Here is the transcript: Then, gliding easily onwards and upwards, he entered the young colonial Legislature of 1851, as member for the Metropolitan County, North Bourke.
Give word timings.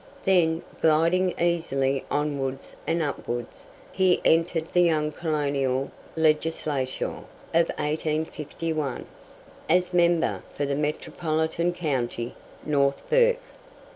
Then, 0.23 0.63
gliding 0.81 1.35
easily 1.39 2.03
onwards 2.09 2.75
and 2.87 3.03
upwards, 3.03 3.67
he 3.91 4.19
entered 4.25 4.71
the 4.71 4.81
young 4.81 5.11
colonial 5.11 5.91
Legislature 6.15 7.19
of 7.53 7.67
1851, 7.77 9.05
as 9.69 9.93
member 9.93 10.41
for 10.55 10.65
the 10.65 10.73
Metropolitan 10.73 11.71
County, 11.71 12.33
North 12.65 13.07
Bourke. 13.11 13.37